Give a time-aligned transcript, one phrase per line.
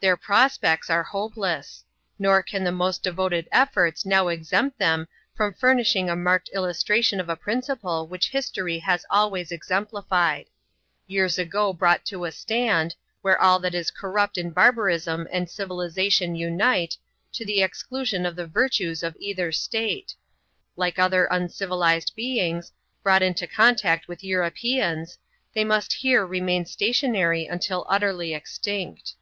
[0.00, 1.84] Their prospects are hopeless.
[2.18, 7.30] Nor can the most devoted efforts now exempt them from furnishing a marked illustration of
[7.30, 10.48] a principle which history has always exemplified.
[11.06, 16.34] Years ago brought to a stand, where all that is corrupt in barbarism and civilization
[16.34, 16.98] unite,
[17.32, 20.14] to the exclusion of the virtues of either state;
[20.76, 22.70] like other uncivilized beings,
[23.02, 25.16] brought into contact with Europeans,
[25.54, 29.14] they must here remain stationary imtil utterly extinct.